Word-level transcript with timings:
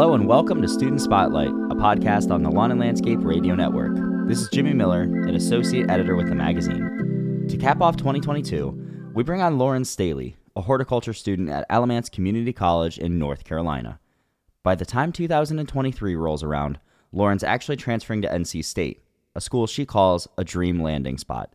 Hello 0.00 0.14
and 0.14 0.26
welcome 0.26 0.62
to 0.62 0.66
Student 0.66 1.02
Spotlight, 1.02 1.50
a 1.50 1.74
podcast 1.74 2.30
on 2.30 2.42
the 2.42 2.50
Lawn 2.50 2.70
and 2.70 2.80
Landscape 2.80 3.18
Radio 3.20 3.54
Network. 3.54 3.92
This 4.26 4.40
is 4.40 4.48
Jimmy 4.48 4.72
Miller, 4.72 5.02
an 5.02 5.34
associate 5.34 5.90
editor 5.90 6.16
with 6.16 6.30
the 6.30 6.34
magazine. 6.34 7.44
To 7.50 7.58
cap 7.58 7.82
off 7.82 7.98
2022, 7.98 9.12
we 9.14 9.22
bring 9.22 9.42
on 9.42 9.58
Lauren 9.58 9.84
Staley, 9.84 10.36
a 10.56 10.62
horticulture 10.62 11.12
student 11.12 11.50
at 11.50 11.66
Alamance 11.68 12.08
Community 12.08 12.50
College 12.54 12.96
in 12.96 13.18
North 13.18 13.44
Carolina. 13.44 14.00
By 14.62 14.74
the 14.74 14.86
time 14.86 15.12
2023 15.12 16.16
rolls 16.16 16.42
around, 16.42 16.80
Lauren's 17.12 17.44
actually 17.44 17.76
transferring 17.76 18.22
to 18.22 18.28
NC 18.28 18.64
State, 18.64 19.04
a 19.34 19.40
school 19.42 19.66
she 19.66 19.84
calls 19.84 20.26
a 20.38 20.44
dream 20.44 20.80
landing 20.80 21.18
spot. 21.18 21.52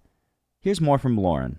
Here's 0.62 0.80
more 0.80 1.00
from 1.00 1.18
Lauren. 1.18 1.58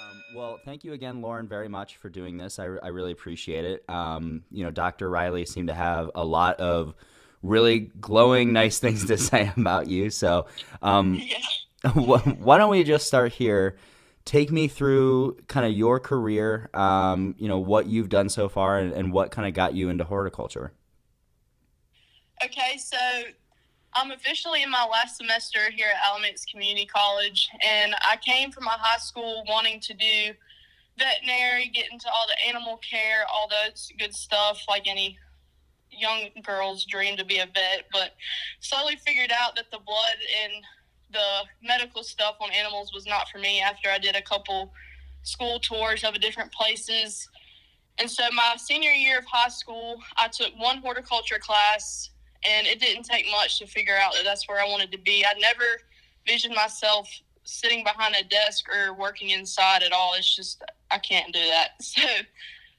Um, 0.00 0.22
well, 0.36 0.60
thank 0.64 0.84
you 0.84 0.92
again, 0.92 1.22
Lauren, 1.22 1.48
very 1.48 1.68
much 1.68 1.96
for 1.96 2.10
doing 2.10 2.36
this. 2.36 2.58
I, 2.58 2.64
I 2.64 2.88
really 2.88 3.12
appreciate 3.12 3.64
it. 3.64 3.84
Um, 3.88 4.44
you 4.50 4.64
know, 4.64 4.70
Dr. 4.70 5.08
Riley 5.08 5.46
seemed 5.46 5.68
to 5.68 5.74
have 5.74 6.10
a 6.14 6.24
lot 6.24 6.60
of 6.60 6.94
really 7.42 7.90
glowing, 8.00 8.52
nice 8.52 8.78
things 8.78 9.06
to 9.06 9.16
say 9.16 9.50
about 9.56 9.88
you. 9.88 10.10
So, 10.10 10.46
um, 10.82 11.20
why 11.94 12.58
don't 12.58 12.70
we 12.70 12.84
just 12.84 13.06
start 13.06 13.32
here? 13.32 13.76
Take 14.24 14.50
me 14.50 14.68
through 14.68 15.38
kind 15.46 15.64
of 15.64 15.72
your 15.72 16.00
career, 16.00 16.68
um, 16.74 17.34
you 17.38 17.48
know, 17.48 17.58
what 17.58 17.86
you've 17.86 18.08
done 18.08 18.28
so 18.28 18.48
far 18.48 18.78
and, 18.78 18.92
and 18.92 19.12
what 19.12 19.30
kind 19.30 19.46
of 19.46 19.54
got 19.54 19.74
you 19.74 19.88
into 19.88 20.04
horticulture. 20.04 20.72
Okay, 22.44 22.76
so 22.76 22.98
I'm 23.96 24.10
officially 24.10 24.62
in 24.62 24.70
my 24.70 24.84
last 24.84 25.16
semester 25.16 25.70
here 25.74 25.88
at 25.88 26.06
Alamance 26.06 26.44
Community 26.44 26.84
College, 26.84 27.48
and 27.66 27.94
I 28.02 28.16
came 28.16 28.52
from 28.52 28.64
my 28.64 28.76
high 28.78 28.98
school 28.98 29.42
wanting 29.48 29.80
to 29.80 29.94
do 29.94 30.34
veterinary, 30.98 31.70
get 31.74 31.90
into 31.90 32.06
all 32.08 32.26
the 32.28 32.46
animal 32.46 32.78
care, 32.78 33.24
all 33.32 33.48
those 33.48 33.90
good 33.98 34.14
stuff, 34.14 34.60
like 34.68 34.86
any 34.86 35.16
young 35.90 36.28
girl's 36.42 36.84
dream 36.84 37.16
to 37.16 37.24
be 37.24 37.38
a 37.38 37.46
vet. 37.46 37.86
But 37.90 38.10
slowly 38.60 38.96
figured 38.96 39.32
out 39.32 39.56
that 39.56 39.70
the 39.70 39.78
blood 39.78 40.18
and 40.44 40.52
the 41.10 41.66
medical 41.66 42.02
stuff 42.02 42.36
on 42.42 42.50
animals 42.52 42.92
was 42.92 43.06
not 43.06 43.30
for 43.30 43.38
me 43.38 43.62
after 43.62 43.88
I 43.88 43.96
did 43.96 44.14
a 44.14 44.22
couple 44.22 44.74
school 45.22 45.58
tours 45.58 46.04
of 46.04 46.20
different 46.20 46.52
places. 46.52 47.26
And 47.96 48.10
so, 48.10 48.24
my 48.34 48.56
senior 48.58 48.90
year 48.90 49.20
of 49.20 49.24
high 49.24 49.48
school, 49.48 50.02
I 50.18 50.28
took 50.28 50.52
one 50.58 50.78
horticulture 50.82 51.38
class 51.38 52.10
and 52.48 52.66
it 52.66 52.80
didn't 52.80 53.04
take 53.04 53.26
much 53.30 53.58
to 53.58 53.66
figure 53.66 53.96
out 54.00 54.12
that 54.14 54.24
that's 54.24 54.48
where 54.48 54.60
I 54.60 54.68
wanted 54.68 54.92
to 54.92 54.98
be. 54.98 55.24
I 55.24 55.38
never 55.38 55.64
visioned 56.26 56.54
myself 56.54 57.08
sitting 57.44 57.84
behind 57.84 58.14
a 58.18 58.24
desk 58.24 58.66
or 58.72 58.92
working 58.94 59.30
inside 59.30 59.82
at 59.82 59.92
all. 59.92 60.14
It's 60.16 60.34
just 60.34 60.62
I 60.90 60.98
can't 60.98 61.32
do 61.32 61.40
that. 61.40 61.70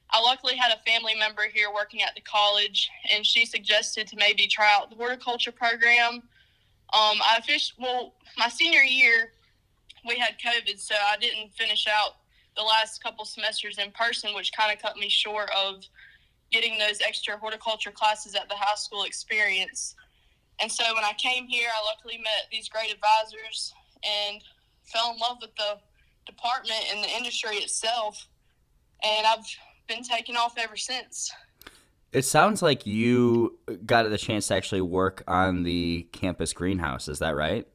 So 0.09 0.19
I 0.19 0.21
luckily 0.21 0.55
had 0.55 0.71
a 0.71 0.89
family 0.89 1.15
member 1.15 1.43
here 1.53 1.67
working 1.73 2.01
at 2.01 2.15
the 2.15 2.21
college, 2.21 2.89
and 3.13 3.25
she 3.25 3.45
suggested 3.45 4.07
to 4.07 4.15
maybe 4.15 4.47
try 4.47 4.73
out 4.73 4.89
the 4.89 4.95
horticulture 4.95 5.51
program. 5.51 6.13
Um, 6.93 7.19
I 7.21 7.41
fished 7.45 7.73
well 7.77 8.13
my 8.37 8.47
senior 8.47 8.83
year. 8.83 9.33
We 10.07 10.17
had 10.17 10.35
COVID, 10.39 10.79
so 10.79 10.95
I 10.95 11.17
didn't 11.17 11.51
finish 11.57 11.87
out 11.87 12.15
the 12.55 12.63
last 12.63 13.03
couple 13.03 13.25
semesters 13.25 13.77
in 13.79 13.91
person, 13.91 14.33
which 14.33 14.53
kind 14.53 14.73
of 14.73 14.81
cut 14.81 14.95
me 14.95 15.09
short 15.09 15.49
of 15.55 15.83
getting 16.51 16.77
those 16.77 17.01
extra 17.05 17.37
horticulture 17.37 17.91
classes 17.91 18.35
at 18.35 18.47
the 18.49 18.55
high 18.55 18.75
school 18.75 19.03
experience. 19.03 19.95
And 20.59 20.71
so 20.71 20.83
when 20.95 21.03
I 21.03 21.13
came 21.17 21.47
here, 21.47 21.69
I 21.69 21.85
luckily 21.85 22.17
met 22.17 22.47
these 22.51 22.69
great 22.69 22.91
advisors 22.91 23.73
and 24.03 24.41
fell 24.85 25.13
in 25.13 25.19
love 25.19 25.37
with 25.41 25.55
the 25.55 25.77
department 26.25 26.83
and 26.91 27.03
the 27.03 27.09
industry 27.09 27.57
itself. 27.57 28.27
And 29.03 29.27
I've 29.27 29.45
been 29.87 30.03
taking 30.03 30.35
off 30.35 30.57
ever 30.57 30.77
since. 30.77 31.31
It 32.13 32.23
sounds 32.23 32.61
like 32.61 32.87
you 32.87 33.59
got 33.85 34.09
the 34.09 34.17
chance 34.17 34.47
to 34.47 34.55
actually 34.55 34.81
work 34.81 35.23
on 35.27 35.63
the 35.63 36.07
campus 36.13 36.53
greenhouse. 36.53 37.07
Is 37.07 37.19
that 37.19 37.35
right? 37.35 37.67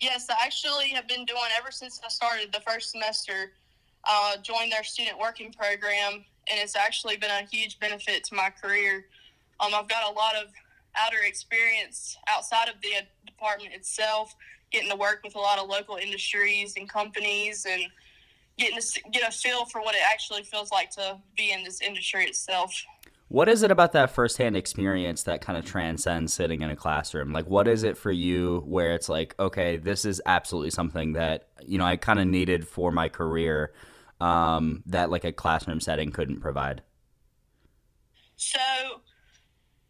Yes, 0.00 0.26
I 0.28 0.34
actually 0.44 0.88
have 0.90 1.08
been 1.08 1.24
doing 1.24 1.40
ever 1.58 1.70
since 1.70 2.00
I 2.04 2.08
started 2.08 2.52
the 2.52 2.60
first 2.60 2.90
semester. 2.90 3.52
Uh, 4.08 4.36
joined 4.42 4.72
their 4.72 4.82
student 4.82 5.16
working 5.18 5.52
program, 5.52 6.24
and 6.50 6.60
it's 6.60 6.74
actually 6.74 7.16
been 7.16 7.30
a 7.30 7.46
huge 7.50 7.78
benefit 7.78 8.24
to 8.24 8.34
my 8.34 8.50
career. 8.50 9.06
Um, 9.60 9.72
I've 9.74 9.88
got 9.88 10.10
a 10.10 10.12
lot 10.12 10.34
of 10.34 10.48
outer 10.96 11.18
experience 11.24 12.16
outside 12.28 12.68
of 12.68 12.74
the 12.82 12.90
department 13.24 13.72
itself, 13.74 14.34
getting 14.72 14.90
to 14.90 14.96
work 14.96 15.20
with 15.22 15.36
a 15.36 15.38
lot 15.38 15.58
of 15.60 15.68
local 15.68 15.96
industries 15.96 16.74
and 16.76 16.88
companies, 16.88 17.64
and 17.70 17.82
getting 18.58 18.80
to 18.80 19.00
get 19.12 19.26
a 19.26 19.30
feel 19.30 19.66
for 19.66 19.80
what 19.80 19.94
it 19.94 20.02
actually 20.12 20.42
feels 20.42 20.72
like 20.72 20.90
to 20.90 21.16
be 21.36 21.52
in 21.52 21.62
this 21.62 21.80
industry 21.80 22.24
itself. 22.24 22.74
What 23.28 23.48
is 23.48 23.62
it 23.62 23.70
about 23.70 23.92
that 23.92 24.10
firsthand 24.10 24.56
experience 24.56 25.22
that 25.22 25.40
kind 25.40 25.56
of 25.56 25.64
transcends 25.64 26.34
sitting 26.34 26.60
in 26.60 26.68
a 26.68 26.76
classroom? 26.76 27.32
Like, 27.32 27.46
what 27.46 27.66
is 27.66 27.82
it 27.82 27.96
for 27.96 28.10
you 28.10 28.62
where 28.66 28.94
it's 28.94 29.08
like, 29.08 29.34
okay, 29.38 29.78
this 29.78 30.04
is 30.04 30.20
absolutely 30.26 30.70
something 30.70 31.14
that, 31.14 31.48
you 31.64 31.78
know, 31.78 31.86
I 31.86 31.96
kind 31.96 32.18
of 32.18 32.26
needed 32.26 32.68
for 32.68 32.92
my 32.92 33.08
career 33.08 33.72
um, 34.22 34.84
that 34.86 35.10
like 35.10 35.24
a 35.24 35.32
classroom 35.32 35.80
setting 35.80 36.12
couldn't 36.12 36.40
provide? 36.40 36.82
So, 38.36 38.58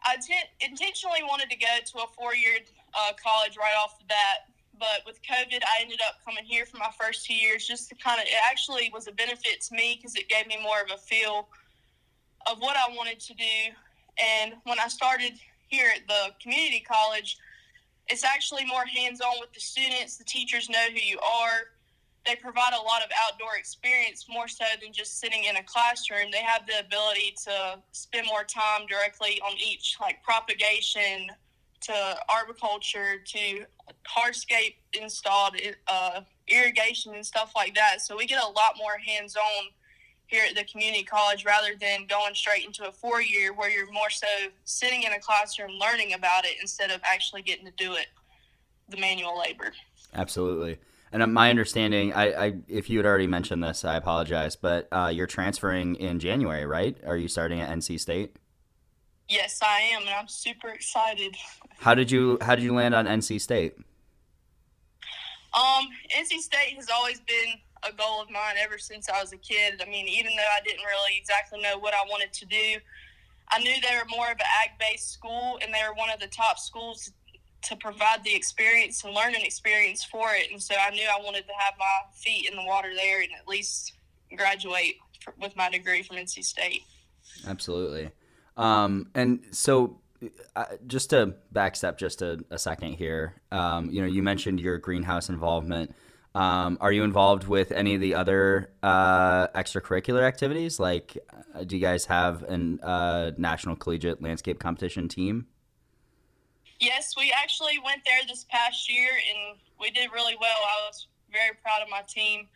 I 0.05 0.17
t- 0.17 0.35
intentionally 0.61 1.23
wanted 1.23 1.51
to 1.51 1.57
go 1.57 1.67
to 1.85 1.99
a 1.99 2.07
four-year 2.19 2.59
uh, 2.95 3.13
college 3.23 3.57
right 3.57 3.75
off 3.79 3.99
the 3.99 4.07
bat, 4.07 4.49
but 4.79 5.03
with 5.07 5.21
COVID, 5.23 5.63
I 5.63 5.83
ended 5.83 6.01
up 6.09 6.17
coming 6.25 6.45
here 6.45 6.65
for 6.65 6.79
my 6.79 6.91
first 6.99 7.27
two 7.27 7.35
years 7.35 7.67
just 7.67 7.89
to 7.91 7.95
kind 7.95 8.21
of. 8.21 8.27
It 8.27 8.41
actually 8.51 8.91
was 8.93 9.07
a 9.07 9.13
benefit 9.13 9.61
to 9.69 9.75
me 9.75 9.97
because 9.97 10.17
it 10.17 10.29
gave 10.29 10.47
me 10.47 10.59
more 10.63 10.81
of 10.81 10.91
a 10.93 10.99
feel 10.99 11.49
of 12.51 12.59
what 12.59 12.77
I 12.77 12.95
wanted 12.97 13.21
to 13.21 13.35
do. 13.35 13.59
And 14.19 14.55
when 14.65 14.81
I 14.81 14.89
started 14.89 15.35
here 15.69 15.91
at 15.95 16.09
the 16.09 16.35
community 16.43 16.81
college, 16.81 17.39
it's 18.09 18.25
actually 18.25 18.65
more 18.65 18.85
hands-on 18.87 19.35
with 19.41 19.53
the 19.53 19.61
students. 19.61 20.17
The 20.17 20.25
teachers 20.25 20.69
know 20.69 20.87
who 20.91 21.01
you 21.01 21.19
are 21.21 21.69
they 22.27 22.37
provide 22.37 22.73
a 22.73 22.83
lot 22.83 23.03
of 23.03 23.11
outdoor 23.27 23.57
experience 23.57 24.27
more 24.29 24.47
so 24.47 24.65
than 24.81 24.93
just 24.93 25.19
sitting 25.19 25.45
in 25.45 25.57
a 25.57 25.63
classroom. 25.63 26.31
They 26.31 26.43
have 26.43 26.67
the 26.67 26.79
ability 26.79 27.35
to 27.45 27.79
spend 27.93 28.27
more 28.27 28.45
time 28.45 28.87
directly 28.89 29.41
on 29.45 29.57
each, 29.59 29.97
like 30.01 30.23
propagation 30.23 31.29
to 31.83 32.17
arboriculture 32.29 33.19
to 33.25 33.65
hardscape 34.07 34.75
installed 34.93 35.57
uh, 35.89 36.21
irrigation 36.47 37.15
and 37.15 37.27
stuff 37.27 37.53
like 37.57 37.75
that. 37.75 38.01
So 38.01 38.17
we 38.17 38.27
get 38.27 38.43
a 38.43 38.47
lot 38.47 38.77
more 38.79 38.99
hands 39.05 39.37
on 39.37 39.67
here 40.27 40.45
at 40.49 40.55
the 40.55 40.65
community 40.65 41.03
college 41.03 41.45
rather 41.45 41.75
than 41.79 42.07
going 42.07 42.35
straight 42.35 42.65
into 42.65 42.89
a 42.89 42.93
four 42.93 43.21
year 43.21 43.53
where 43.53 43.69
you're 43.69 43.91
more 43.91 44.11
so 44.11 44.27
sitting 44.65 45.03
in 45.03 45.13
a 45.13 45.19
classroom 45.19 45.73
learning 45.73 46.15
about 46.15 46.45
it 46.45 46.53
instead 46.61 46.91
of 46.91 47.01
actually 47.05 47.43
getting 47.43 47.67
to 47.67 47.73
do 47.77 47.95
it, 47.95 48.07
the 48.89 48.97
manual 48.97 49.39
labor. 49.39 49.73
Absolutely. 50.15 50.79
And 51.13 51.35
my 51.35 51.51
understanding, 51.51 52.15
I, 52.15 52.33
I, 52.33 52.55
if 52.69 52.89
you 52.89 52.99
had 52.99 53.05
already 53.05 53.27
mentioned 53.27 53.63
this, 53.63 53.85
I 53.85 53.97
apologize, 53.97 54.57
but 54.57 54.89
uh, 54.91 55.11
you're 55.13 55.27
transferring 55.27 55.97
in 55.97 56.19
January, 56.19 56.65
right? 56.65 56.97
Are 57.07 57.19
you 57.19 57.29
starting 57.29 57.61
at 57.61 57.69
NC 57.69 58.01
State? 58.01 58.37
Yes, 59.29 59.61
I 59.63 59.81
am, 59.95 60.03
and 60.03 60.11
I'm 60.11 60.29
super 60.29 60.69
excited. 60.69 61.37
How 61.79 61.95
did 61.95 62.11
you 62.11 62.39
How 62.41 62.55
did 62.55 62.65
you 62.65 62.75
land 62.75 62.95
on 62.95 63.07
NC 63.07 63.41
State? 63.41 63.77
Um, 65.55 65.87
NC 66.17 66.41
State 66.41 66.77
has 66.77 66.89
always 66.93 67.21
been 67.21 67.61
a 67.83 67.93
goal 67.93 68.23
of 68.23 68.31
mine 68.31 68.55
ever 68.59 68.79
since 68.79 69.09
I 69.09 69.21
was 69.21 69.33
a 69.33 69.37
kid. 69.37 69.83
I 69.85 69.89
mean, 69.89 70.09
even 70.09 70.33
though 70.37 70.43
I 70.43 70.61
didn't 70.65 70.85
really 70.85 71.19
exactly 71.19 71.61
know 71.61 71.79
what 71.79 71.95
I 71.95 72.09
wanted 72.09 72.33
to 72.33 72.47
do, 72.47 72.77
I 73.51 73.59
knew 73.59 73.75
they 73.81 73.97
were 73.97 74.09
more 74.09 74.27
of 74.27 74.39
an 74.39 74.47
ag 74.65 74.79
based 74.79 75.13
school, 75.13 75.59
and 75.63 75.73
they 75.73 75.81
were 75.87 75.95
one 75.95 76.11
of 76.11 76.21
the 76.21 76.29
top 76.29 76.59
schools 76.59 77.13
to 77.63 77.77
provide 77.77 78.25
the 78.25 78.35
experience 78.35 79.05
and 79.05 79.15
learning 79.15 79.45
experience 79.45 80.05
for 80.05 80.31
it. 80.35 80.51
And 80.51 80.63
so 80.63 80.75
I 80.75 80.91
knew 80.91 81.05
I 81.05 81.23
wanted 81.23 81.47
to 81.47 81.53
have 81.59 81.75
my 81.79 82.13
feet 82.15 82.49
in 82.51 82.57
the 82.57 82.65
water 82.65 82.91
there 82.95 83.21
and 83.21 83.31
at 83.39 83.47
least 83.47 83.93
graduate 84.37 84.97
with 85.41 85.55
my 85.57 85.71
degree 85.71 86.03
from 86.03 86.17
NC 86.17 86.45
State. 86.45 86.83
Absolutely. 87.47 88.11
Um, 88.57 89.09
and 89.15 89.45
so, 89.53 90.01
uh, 90.55 90.65
just 90.87 91.11
to 91.11 91.35
backstep 91.53 91.99
just 91.99 92.23
a, 92.23 92.45
a 92.51 92.59
second 92.59 92.95
here, 92.95 93.41
um, 93.51 93.91
you 93.91 94.01
know, 94.01 94.07
you 94.07 94.23
mentioned 94.23 94.61
your 94.61 94.79
greenhouse 94.79 95.29
involvement. 95.29 95.95
Um, 96.35 96.79
are 96.81 96.93
you 96.93 97.05
involved 97.05 97.47
with 97.47 97.73
any 97.73 97.95
of 97.95 98.01
the 98.01 98.15
other 98.15 98.71
uh, 98.83 99.49
extracurricular 99.49 100.23
activities? 100.23 100.81
Like, 100.81 101.19
uh, 101.55 101.65
do 101.65 101.77
you 101.77 101.83
guys 101.83 102.07
have 102.07 102.43
a 102.45 102.87
uh, 102.87 103.33
national 103.37 103.77
collegiate 103.77 104.23
landscape 104.23 104.59
competition 104.59 105.09
team? 105.09 105.47
Yes, 106.83 107.15
we 107.17 107.31
actually 107.31 107.79
went 107.79 108.03
there 108.05 108.27
this 108.27 108.45
past 108.51 108.93
year 108.93 109.11
and 109.13 109.57
we 109.79 109.93
did 109.93 110.11
really 110.13 110.35
well. 110.41 110.51
I 110.51 110.89
was 110.89 111.07
very 111.31 111.55
proud 111.63 111.81
of 111.81 111.89
my 111.89 112.03
team. 112.09 112.49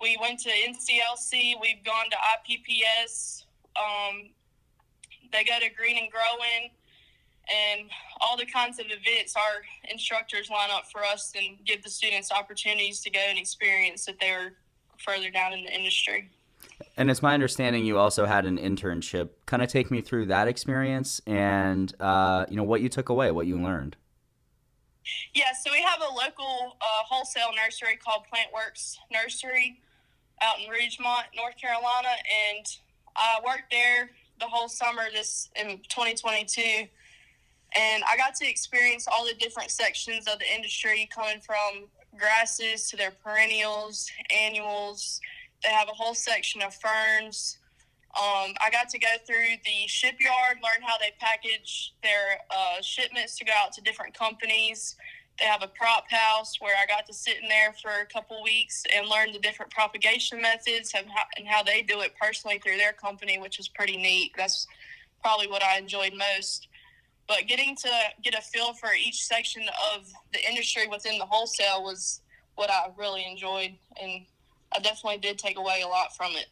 We 0.00 0.16
went 0.18 0.40
to 0.40 0.48
NCLC, 0.48 1.52
we've 1.60 1.84
gone 1.84 2.06
to 2.08 2.16
IPPS, 2.16 3.44
um, 3.76 4.30
they 5.30 5.44
go 5.44 5.60
to 5.60 5.68
Green 5.76 5.98
and 5.98 6.10
Growing, 6.10 6.70
and 7.46 7.90
all 8.22 8.38
the 8.38 8.46
kinds 8.46 8.78
of 8.78 8.86
events 8.86 9.36
our 9.36 9.60
instructors 9.90 10.48
line 10.48 10.70
up 10.72 10.90
for 10.90 11.04
us 11.04 11.34
and 11.36 11.62
give 11.66 11.82
the 11.82 11.90
students 11.90 12.32
opportunities 12.32 13.00
to 13.00 13.10
go 13.10 13.20
and 13.28 13.38
experience 13.38 14.06
that 14.06 14.18
they're 14.18 14.54
further 14.96 15.28
down 15.28 15.52
in 15.52 15.64
the 15.64 15.70
industry. 15.70 16.30
And 16.96 17.10
it's 17.10 17.22
my 17.22 17.34
understanding 17.34 17.84
you 17.84 17.98
also 17.98 18.26
had 18.26 18.46
an 18.46 18.58
internship. 18.58 19.30
Kind 19.46 19.62
of 19.62 19.68
take 19.68 19.90
me 19.90 20.00
through 20.00 20.26
that 20.26 20.48
experience 20.48 21.20
and 21.26 21.92
uh, 22.00 22.46
you 22.48 22.56
know 22.56 22.64
what 22.64 22.80
you 22.80 22.88
took 22.88 23.08
away, 23.08 23.30
what 23.30 23.46
you 23.46 23.56
learned. 23.60 23.96
Yeah, 25.32 25.52
so 25.62 25.70
we 25.72 25.80
have 25.80 26.00
a 26.00 26.12
local 26.12 26.76
uh, 26.80 27.04
wholesale 27.06 27.50
nursery 27.64 27.96
called 27.96 28.24
Plantworks 28.32 28.96
Nursery 29.10 29.80
out 30.42 30.56
in 30.60 30.70
Rougemont, 30.70 31.24
North 31.34 31.56
Carolina, 31.56 32.08
and 32.50 32.66
I 33.16 33.40
worked 33.44 33.70
there 33.70 34.10
the 34.38 34.46
whole 34.46 34.68
summer 34.68 35.02
this 35.12 35.48
in 35.56 35.78
2022 35.88 36.88
and 37.76 38.02
I 38.10 38.16
got 38.16 38.34
to 38.36 38.48
experience 38.48 39.06
all 39.06 39.26
the 39.26 39.34
different 39.34 39.70
sections 39.70 40.26
of 40.26 40.38
the 40.38 40.54
industry 40.54 41.08
coming 41.14 41.40
from 41.40 41.88
grasses 42.16 42.88
to 42.90 42.96
their 42.96 43.10
perennials, 43.10 44.10
annuals. 44.30 45.20
They 45.64 45.70
have 45.70 45.88
a 45.88 45.94
whole 45.94 46.14
section 46.14 46.62
of 46.62 46.74
ferns. 46.74 47.58
Um, 48.16 48.54
I 48.60 48.70
got 48.70 48.88
to 48.90 48.98
go 48.98 49.08
through 49.26 49.56
the 49.64 49.86
shipyard, 49.86 50.58
learn 50.62 50.82
how 50.82 50.96
they 50.98 51.12
package 51.20 51.94
their 52.02 52.40
uh, 52.50 52.80
shipments 52.80 53.36
to 53.38 53.44
go 53.44 53.52
out 53.56 53.72
to 53.74 53.80
different 53.82 54.14
companies. 54.14 54.96
They 55.38 55.44
have 55.44 55.62
a 55.62 55.68
prop 55.68 56.10
house 56.10 56.60
where 56.60 56.74
I 56.76 56.86
got 56.86 57.06
to 57.06 57.14
sit 57.14 57.36
in 57.40 57.48
there 57.48 57.74
for 57.80 57.90
a 58.00 58.06
couple 58.06 58.42
weeks 58.42 58.82
and 58.94 59.06
learn 59.08 59.32
the 59.32 59.38
different 59.38 59.70
propagation 59.70 60.40
methods 60.40 60.92
and 60.96 61.06
how, 61.14 61.24
and 61.36 61.46
how 61.46 61.62
they 61.62 61.82
do 61.82 62.00
it 62.00 62.12
personally 62.20 62.58
through 62.58 62.78
their 62.78 62.92
company, 62.92 63.38
which 63.38 63.60
is 63.60 63.68
pretty 63.68 63.96
neat. 63.96 64.32
That's 64.36 64.66
probably 65.22 65.46
what 65.46 65.62
I 65.62 65.78
enjoyed 65.78 66.14
most. 66.14 66.68
But 67.28 67.46
getting 67.46 67.76
to 67.76 67.90
get 68.22 68.34
a 68.34 68.40
feel 68.40 68.72
for 68.72 68.88
each 68.94 69.22
section 69.26 69.62
of 69.94 70.06
the 70.32 70.40
industry 70.48 70.88
within 70.88 71.18
the 71.18 71.26
wholesale 71.26 71.84
was 71.84 72.22
what 72.54 72.70
I 72.70 72.88
really 72.96 73.24
enjoyed, 73.30 73.74
and 74.02 74.24
I 74.74 74.80
definitely 74.80 75.18
did 75.18 75.38
take 75.38 75.58
away 75.58 75.82
a 75.84 75.88
lot 75.88 76.16
from 76.16 76.32
it. 76.32 76.46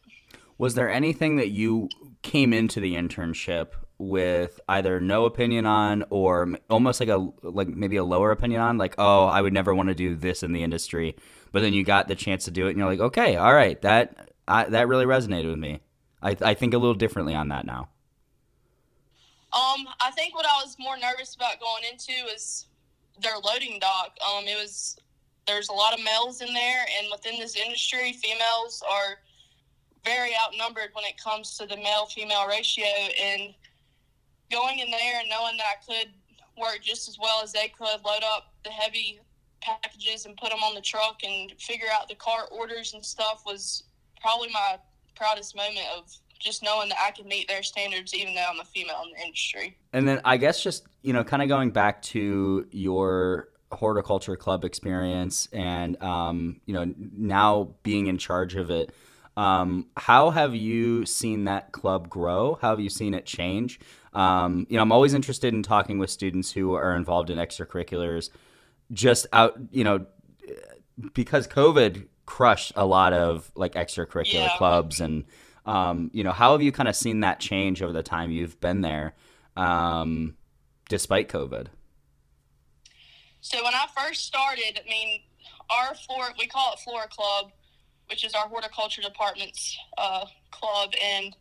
Was 0.57 0.73
there 0.73 0.89
anything 0.89 1.35
that 1.37 1.49
you 1.49 1.89
came 2.23 2.53
into 2.53 2.79
the 2.79 2.95
internship 2.95 3.69
with 3.99 4.59
either 4.67 4.99
no 4.99 5.25
opinion 5.25 5.65
on 5.65 6.03
or 6.09 6.55
almost 6.69 6.99
like 6.99 7.09
a 7.09 7.29
like 7.41 7.67
maybe 7.67 7.95
a 7.95 8.03
lower 8.03 8.29
opinion 8.29 8.61
on 8.61 8.77
like 8.77 8.93
oh 8.99 9.25
I 9.25 9.41
would 9.41 9.53
never 9.53 9.73
want 9.73 9.89
to 9.89 9.95
do 9.95 10.15
this 10.15 10.43
in 10.43 10.53
the 10.53 10.61
industry 10.61 11.15
but 11.51 11.63
then 11.63 11.73
you 11.73 11.83
got 11.83 12.07
the 12.07 12.13
chance 12.13 12.45
to 12.45 12.51
do 12.51 12.67
it 12.67 12.71
and 12.71 12.77
you're 12.77 12.87
like 12.87 12.99
okay 12.99 13.37
all 13.37 13.51
right 13.51 13.81
that 13.81 14.29
I, 14.47 14.65
that 14.65 14.87
really 14.87 15.05
resonated 15.05 15.49
with 15.49 15.57
me 15.57 15.79
I, 16.21 16.37
I 16.41 16.53
think 16.53 16.75
a 16.75 16.77
little 16.77 16.93
differently 16.93 17.33
on 17.33 17.47
that 17.47 17.65
now 17.65 17.89
um, 19.53 19.87
I 20.01 20.11
think 20.11 20.35
what 20.35 20.45
I 20.45 20.61
was 20.63 20.75
more 20.77 20.97
nervous 20.97 21.33
about 21.33 21.59
going 21.59 21.83
into 21.91 22.11
was 22.25 22.67
their 23.19 23.37
loading 23.43 23.79
dock. 23.79 24.15
Um, 24.21 24.45
it 24.45 24.57
was 24.57 24.97
there's 25.47 25.69
a 25.69 25.73
lot 25.73 25.93
of 25.93 26.03
males 26.03 26.41
in 26.41 26.53
there, 26.53 26.85
and 26.99 27.07
within 27.11 27.39
this 27.39 27.55
industry, 27.55 28.13
females 28.13 28.83
are 28.89 29.19
very 30.05 30.31
outnumbered 30.45 30.89
when 30.93 31.05
it 31.05 31.21
comes 31.21 31.57
to 31.57 31.65
the 31.65 31.77
male 31.77 32.05
female 32.05 32.47
ratio. 32.47 32.85
And 32.85 33.53
going 34.51 34.79
in 34.79 34.91
there 34.91 35.19
and 35.19 35.29
knowing 35.29 35.57
that 35.57 35.65
I 35.65 35.85
could 35.85 36.11
work 36.57 36.79
just 36.81 37.09
as 37.09 37.17
well 37.19 37.41
as 37.43 37.51
they 37.51 37.71
could, 37.77 38.03
load 38.05 38.23
up 38.23 38.53
the 38.63 38.69
heavy 38.69 39.19
packages 39.61 40.25
and 40.25 40.37
put 40.37 40.49
them 40.49 40.59
on 40.59 40.75
the 40.75 40.81
truck 40.81 41.21
and 41.23 41.51
figure 41.59 41.87
out 41.93 42.07
the 42.07 42.15
cart 42.15 42.49
orders 42.51 42.93
and 42.93 43.03
stuff 43.03 43.43
was 43.45 43.83
probably 44.21 44.49
my 44.49 44.77
proudest 45.15 45.55
moment 45.55 45.85
of 45.97 46.11
just 46.39 46.63
knowing 46.63 46.89
that 46.89 46.97
I 47.05 47.11
can 47.11 47.27
meet 47.27 47.47
their 47.47 47.63
standards, 47.63 48.13
even 48.13 48.35
though 48.35 48.45
I'm 48.49 48.59
a 48.59 48.65
female 48.65 49.01
in 49.05 49.11
the 49.13 49.25
industry. 49.25 49.75
And 49.93 50.07
then 50.07 50.21
I 50.23 50.37
guess 50.37 50.63
just 50.63 50.85
you 51.01 51.13
know, 51.13 51.23
kind 51.23 51.41
of 51.41 51.47
going 51.47 51.71
back 51.71 52.01
to 52.01 52.67
your 52.71 53.47
horticulture 53.71 54.35
club 54.35 54.63
experience, 54.63 55.47
and 55.51 56.01
um, 56.01 56.61
you 56.65 56.73
know, 56.73 56.93
now 56.97 57.75
being 57.83 58.07
in 58.07 58.17
charge 58.17 58.55
of 58.55 58.69
it. 58.69 58.91
Um, 59.35 59.85
how 59.95 60.31
have 60.31 60.55
you 60.55 61.05
seen 61.05 61.43
that 61.43 61.71
club 61.71 62.09
grow? 62.09 62.57
How 62.59 62.71
have 62.71 62.79
you 62.79 62.89
seen 62.89 63.13
it 63.13 63.27
change? 63.27 63.79
Um, 64.13 64.65
you 64.67 64.77
know, 64.77 64.81
I'm 64.81 64.91
always 64.91 65.13
interested 65.13 65.53
in 65.53 65.61
talking 65.61 65.99
with 65.99 66.09
students 66.09 66.51
who 66.51 66.73
are 66.73 66.95
involved 66.95 67.29
in 67.29 67.37
extracurriculars, 67.37 68.31
just 68.91 69.27
out, 69.31 69.59
you 69.69 69.83
know, 69.83 70.07
because 71.13 71.47
COVID 71.47 72.07
crushed 72.25 72.73
a 72.75 72.85
lot 72.85 73.13
of 73.13 73.51
like 73.53 73.73
extracurricular 73.75 74.47
yeah. 74.47 74.57
clubs 74.57 74.99
and 74.99 75.25
um, 75.67 76.09
you 76.13 76.23
know, 76.23 76.31
how 76.31 76.53
have 76.53 76.61
you 76.61 76.71
kind 76.71 76.87
of 76.87 76.95
seen 76.95 77.19
that 77.19 77.39
change 77.39 77.81
over 77.81 77.91
the 77.91 78.01
time 78.01 78.31
you've 78.31 78.59
been 78.61 78.81
there, 78.81 79.15
um, 79.57 80.37
despite 80.87 81.27
COVID? 81.27 81.67
So 83.41 83.63
when 83.63 83.73
I 83.73 83.85
first 83.95 84.25
started, 84.25 84.79
I 84.83 84.89
mean, 84.89 85.21
our 85.69 85.95
floor 85.95 86.25
we 86.37 86.47
call 86.47 86.73
it 86.73 86.79
Flora 86.79 87.07
Club, 87.07 87.51
which 88.09 88.25
is 88.25 88.33
our 88.33 88.47
horticulture 88.47 89.01
department's 89.01 89.77
uh, 89.97 90.25
club, 90.51 90.91
and 91.01 91.35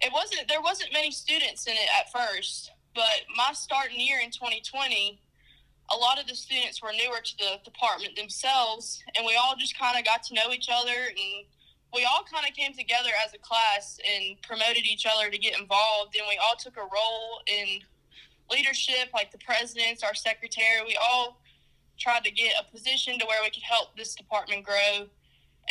it 0.00 0.12
wasn't 0.12 0.48
there 0.48 0.62
wasn't 0.62 0.92
many 0.92 1.10
students 1.10 1.66
in 1.66 1.74
it 1.74 1.88
at 1.98 2.12
first. 2.12 2.70
But 2.94 3.26
my 3.36 3.52
starting 3.52 3.98
year 3.98 4.20
in 4.20 4.30
2020, 4.30 5.20
a 5.92 5.96
lot 5.96 6.20
of 6.20 6.28
the 6.28 6.34
students 6.34 6.80
were 6.80 6.92
newer 6.92 7.20
to 7.22 7.38
the 7.38 7.58
department 7.64 8.16
themselves, 8.16 9.02
and 9.16 9.26
we 9.26 9.36
all 9.36 9.56
just 9.58 9.78
kind 9.78 9.98
of 9.98 10.04
got 10.04 10.22
to 10.24 10.34
know 10.34 10.52
each 10.52 10.68
other 10.70 11.08
and 11.08 11.44
we 11.94 12.04
all 12.04 12.24
kind 12.24 12.44
of 12.48 12.54
came 12.56 12.74
together 12.74 13.10
as 13.24 13.32
a 13.34 13.38
class 13.38 14.00
and 14.02 14.40
promoted 14.42 14.84
each 14.84 15.06
other 15.06 15.30
to 15.30 15.38
get 15.38 15.58
involved 15.58 16.16
and 16.18 16.26
we 16.28 16.38
all 16.42 16.56
took 16.58 16.76
a 16.76 16.80
role 16.80 17.40
in 17.46 17.80
leadership 18.50 19.08
like 19.12 19.30
the 19.32 19.38
presidents 19.38 20.02
our 20.02 20.14
secretary 20.14 20.82
we 20.86 20.96
all 20.96 21.40
tried 21.98 22.24
to 22.24 22.30
get 22.30 22.52
a 22.60 22.70
position 22.70 23.18
to 23.18 23.26
where 23.26 23.42
we 23.42 23.50
could 23.50 23.62
help 23.62 23.96
this 23.96 24.14
department 24.14 24.64
grow 24.64 25.06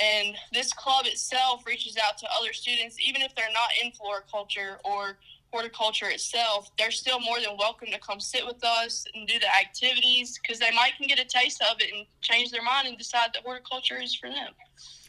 and 0.02 0.36
this 0.52 0.74
club 0.74 1.06
itself 1.06 1.66
reaches 1.68 1.98
out 1.98 2.18
to 2.18 2.28
other 2.40 2.54
students 2.54 2.98
even 3.06 3.22
if 3.22 3.36
they're 3.36 3.46
not 3.54 3.70
in 3.84 3.92
floriculture 3.92 4.80
or 4.84 5.18
horticulture 5.52 6.08
itself 6.08 6.72
they're 6.80 6.90
still 6.92 7.20
more 7.20 7.40
than 7.40 7.56
welcome 7.60 7.90
to 7.92 8.00
come 8.00 8.20
sit 8.20 8.46
with 8.46 8.64
us 8.64 9.06
and 9.14 9.28
do 9.28 9.38
the 9.38 9.56
activities 9.56 10.40
because 10.42 10.60
they 10.60 10.72
might 10.72 10.94
can 10.98 11.08
get 11.08 11.20
a 11.20 11.26
taste 11.26 11.62
of 11.70 11.78
it 11.80 11.94
and 11.94 12.08
change 12.22 12.50
their 12.50 12.64
mind 12.64 12.88
and 12.88 12.98
decide 12.98 13.30
that 13.34 13.44
horticulture 13.44 14.02
is 14.02 14.16
for 14.16 14.30
them 14.30 14.54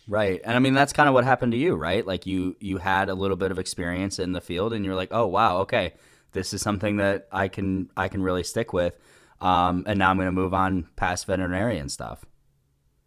Right. 0.06 0.40
And 0.44 0.54
I 0.54 0.58
mean 0.58 0.74
that's 0.74 0.92
kind 0.92 1.08
of 1.08 1.14
what 1.14 1.24
happened 1.24 1.52
to 1.52 1.58
you, 1.58 1.74
right? 1.76 2.06
Like 2.06 2.26
you 2.26 2.56
you 2.60 2.78
had 2.78 3.08
a 3.08 3.14
little 3.14 3.36
bit 3.36 3.50
of 3.50 3.58
experience 3.58 4.18
in 4.18 4.32
the 4.32 4.40
field 4.40 4.72
and 4.72 4.84
you're 4.84 4.94
like, 4.94 5.08
"Oh, 5.12 5.26
wow, 5.26 5.58
okay. 5.60 5.94
This 6.34 6.52
is 6.52 6.60
something 6.60 6.98
that 6.98 7.26
I 7.32 7.48
can 7.48 7.90
I 7.96 8.08
can 8.08 8.22
really 8.22 8.44
stick 8.44 8.72
with." 8.72 8.98
Um, 9.40 9.84
and 9.86 9.98
now 9.98 10.10
I'm 10.10 10.16
going 10.16 10.26
to 10.26 10.32
move 10.32 10.54
on 10.54 10.88
past 10.96 11.26
veterinarian 11.26 11.88
stuff. 11.88 12.24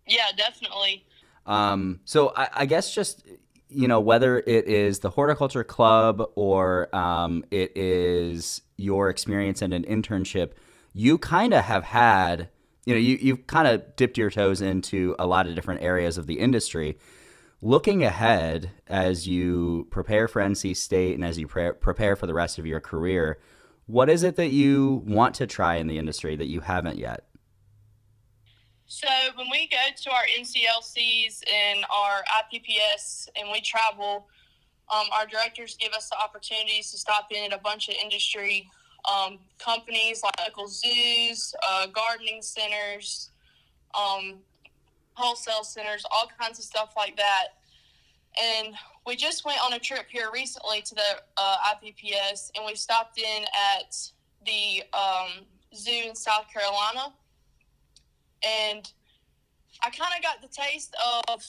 Yeah, 0.07 0.27
definitely. 0.35 1.05
Um, 1.45 2.01
so 2.05 2.33
I, 2.35 2.49
I 2.53 2.65
guess 2.65 2.93
just 2.93 3.23
you 3.69 3.87
know 3.87 3.99
whether 3.99 4.39
it 4.39 4.67
is 4.67 4.99
the 4.99 5.11
horticulture 5.11 5.63
club 5.63 6.23
or 6.35 6.93
um, 6.95 7.43
it 7.51 7.77
is 7.77 8.61
your 8.77 9.09
experience 9.09 9.61
in 9.61 9.73
an 9.73 9.83
internship, 9.83 10.53
you 10.93 11.17
kind 11.17 11.53
of 11.53 11.65
have 11.65 11.83
had 11.83 12.49
you 12.87 12.93
know, 12.93 12.99
you, 13.01 13.17
you've 13.21 13.47
kind 13.47 13.67
of 13.67 13.97
dipped 13.97 14.17
your 14.17 14.29
toes 14.29 14.61
into 14.61 15.13
a 15.19 15.27
lot 15.27 15.45
of 15.45 15.55
different 15.55 15.81
areas 15.81 16.17
of 16.17 16.25
the 16.25 16.39
industry. 16.39 16.97
Looking 17.61 18.03
ahead 18.03 18.71
as 18.85 19.27
you 19.27 19.87
prepare 19.89 20.27
for 20.27 20.41
NC 20.41 20.75
State 20.75 21.15
and 21.15 21.25
as 21.25 21.39
you 21.39 21.47
pre- 21.47 21.71
prepare 21.71 22.15
for 22.15 22.27
the 22.27 22.33
rest 22.33 22.59
of 22.59 22.67
your 22.67 22.79
career, 22.79 23.39
what 23.87 24.09
is 24.09 24.23
it 24.23 24.35
that 24.35 24.49
you 24.49 25.01
want 25.07 25.33
to 25.35 25.47
try 25.47 25.75
in 25.75 25.87
the 25.87 25.97
industry 25.97 26.35
that 26.35 26.47
you 26.47 26.59
haven't 26.59 26.97
yet? 26.97 27.23
So 28.85 29.07
when 29.35 29.47
we 29.51 29.67
go 29.67 29.77
to 29.95 30.11
our 30.11 30.23
NCLCs 30.39 31.43
and 31.51 31.83
our 31.91 32.23
IPPS 32.41 33.27
and 33.35 33.49
we 33.51 33.59
travel, 33.61 34.27
um, 34.93 35.07
our 35.11 35.25
directors 35.25 35.75
give 35.75 35.93
us 35.93 36.09
the 36.09 36.17
opportunities 36.17 36.91
to 36.91 36.97
stop 36.97 37.31
in 37.31 37.51
at 37.51 37.57
a 37.57 37.61
bunch 37.61 37.89
of 37.89 37.95
industry 38.01 38.69
um, 39.11 39.39
companies 39.57 40.21
like 40.23 40.35
local 40.39 40.67
zoos, 40.67 41.53
uh, 41.67 41.87
gardening 41.87 42.41
centers, 42.41 43.31
um, 43.95 44.35
wholesale 45.17 45.63
centers, 45.63 46.05
all 46.11 46.29
kinds 46.39 46.59
of 46.59 46.65
stuff 46.65 46.93
like 46.95 47.17
that. 47.17 47.47
And 48.41 48.75
we 49.05 49.15
just 49.15 49.45
went 49.45 49.59
on 49.63 49.73
a 49.73 49.79
trip 49.79 50.05
here 50.09 50.29
recently 50.31 50.81
to 50.81 50.95
the 50.95 51.21
uh, 51.37 51.57
IPPS, 51.73 52.51
and 52.55 52.65
we 52.65 52.75
stopped 52.75 53.17
in 53.17 53.43
at 53.43 53.95
the 54.45 54.83
um, 54.93 55.45
zoo 55.75 56.09
in 56.09 56.15
South 56.15 56.45
Carolina. 56.53 57.13
And 58.45 58.89
I 59.83 59.89
kind 59.89 60.11
of 60.15 60.21
got 60.21 60.41
the 60.41 60.47
taste 60.47 60.95
of 61.27 61.43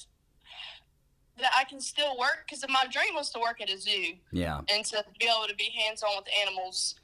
that 1.38 1.52
I 1.56 1.64
can 1.64 1.80
still 1.80 2.18
work 2.18 2.46
because 2.46 2.64
my 2.68 2.86
dream 2.90 3.14
was 3.14 3.30
to 3.30 3.38
work 3.38 3.60
at 3.60 3.70
a 3.70 3.78
zoo. 3.78 4.14
Yeah. 4.32 4.60
And 4.72 4.84
to 4.86 5.04
be 5.20 5.26
able 5.26 5.46
to 5.46 5.54
be 5.54 5.70
hands 5.76 6.02
on 6.02 6.16
with 6.16 6.26
animals 6.42 6.94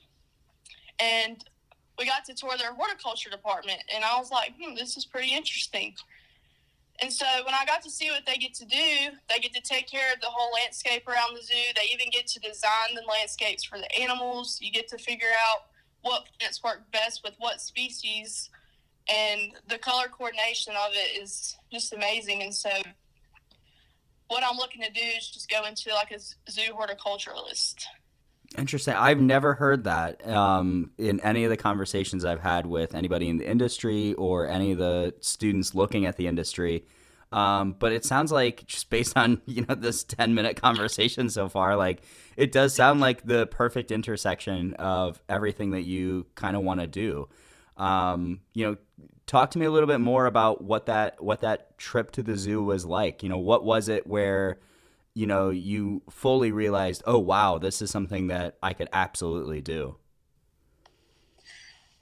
and 0.98 1.44
we 1.98 2.06
got 2.06 2.24
to 2.24 2.34
tour 2.34 2.56
their 2.58 2.72
horticulture 2.74 3.30
department 3.30 3.80
and 3.94 4.04
i 4.04 4.18
was 4.18 4.30
like 4.30 4.52
hmm 4.60 4.74
this 4.74 4.96
is 4.96 5.04
pretty 5.04 5.34
interesting 5.34 5.94
and 7.00 7.12
so 7.12 7.26
when 7.44 7.54
i 7.54 7.64
got 7.64 7.82
to 7.82 7.90
see 7.90 8.10
what 8.10 8.24
they 8.26 8.36
get 8.36 8.54
to 8.54 8.64
do 8.64 9.10
they 9.28 9.38
get 9.40 9.52
to 9.54 9.60
take 9.60 9.88
care 9.88 10.12
of 10.12 10.20
the 10.20 10.26
whole 10.26 10.52
landscape 10.52 11.06
around 11.08 11.36
the 11.36 11.42
zoo. 11.42 11.54
They 11.74 11.92
even 11.92 12.10
get 12.10 12.26
to 12.28 12.40
design 12.40 12.94
the 12.94 13.02
landscapes 13.08 13.64
for 13.64 13.78
the 13.78 13.98
animals. 13.98 14.58
You 14.60 14.70
get 14.70 14.88
to 14.88 14.98
figure 14.98 15.32
out 15.50 15.66
what 16.02 16.26
plants 16.38 16.62
work 16.62 16.82
best 16.92 17.22
with 17.24 17.34
what 17.38 17.60
species. 17.60 18.50
And 19.08 19.52
the 19.68 19.78
color 19.78 20.06
coordination 20.08 20.74
of 20.74 20.92
it 20.92 21.22
is 21.22 21.56
just 21.72 21.92
amazing. 21.92 22.42
And 22.42 22.54
so 22.54 22.70
what 24.28 24.44
I'm 24.44 24.56
looking 24.56 24.82
to 24.82 24.90
do 24.90 25.00
is 25.00 25.28
just 25.28 25.50
go 25.50 25.64
into 25.64 25.92
like 25.94 26.10
a 26.10 26.18
zoo 26.50 26.72
horticulturalist. 26.72 27.84
Interesting. 28.56 28.94
I've 28.94 29.20
never 29.20 29.54
heard 29.54 29.84
that 29.84 30.26
um, 30.28 30.92
in 30.96 31.18
any 31.20 31.44
of 31.44 31.50
the 31.50 31.56
conversations 31.56 32.24
I've 32.24 32.40
had 32.40 32.66
with 32.66 32.94
anybody 32.94 33.28
in 33.28 33.38
the 33.38 33.50
industry 33.50 34.14
or 34.14 34.46
any 34.46 34.72
of 34.72 34.78
the 34.78 35.14
students 35.20 35.74
looking 35.74 36.06
at 36.06 36.16
the 36.16 36.28
industry. 36.28 36.84
Um, 37.32 37.74
but 37.76 37.90
it 37.92 38.04
sounds 38.04 38.30
like 38.30 38.64
just 38.66 38.90
based 38.90 39.16
on 39.16 39.42
you 39.46 39.66
know 39.68 39.74
this 39.74 40.04
ten 40.04 40.34
minute 40.34 40.60
conversation 40.60 41.28
so 41.30 41.48
far, 41.48 41.76
like 41.76 42.02
it 42.36 42.52
does 42.52 42.74
sound 42.74 43.00
like 43.00 43.26
the 43.26 43.46
perfect 43.48 43.90
intersection 43.90 44.74
of 44.74 45.20
everything 45.28 45.72
that 45.72 45.82
you 45.82 46.26
kind 46.36 46.54
of 46.54 46.62
want 46.62 46.78
to 46.78 46.86
do. 46.86 47.28
Um, 47.76 48.40
you 48.52 48.64
know, 48.66 48.76
talk 49.26 49.50
to 49.52 49.58
me 49.58 49.66
a 49.66 49.70
little 49.70 49.88
bit 49.88 50.00
more 50.00 50.26
about 50.26 50.62
what 50.62 50.86
that 50.86 51.20
what 51.20 51.40
that 51.40 51.76
trip 51.76 52.12
to 52.12 52.22
the 52.22 52.36
zoo 52.36 52.62
was 52.62 52.84
like. 52.84 53.24
You 53.24 53.30
know, 53.30 53.38
what 53.38 53.64
was 53.64 53.88
it 53.88 54.06
where 54.06 54.60
you 55.14 55.26
know 55.26 55.50
you 55.50 56.02
fully 56.10 56.52
realized, 56.52 57.02
oh 57.06 57.18
wow, 57.18 57.58
this 57.58 57.80
is 57.80 57.90
something 57.90 58.26
that 58.28 58.56
I 58.62 58.72
could 58.72 58.88
absolutely 58.92 59.60
do. 59.60 59.96